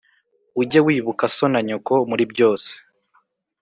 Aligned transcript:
Ujye 0.61 0.79
wibuka 0.85 1.25
so 1.35 1.45
na 1.53 1.61
nyoko 1.67 1.93
muri 2.09 2.23
byose 2.31 2.71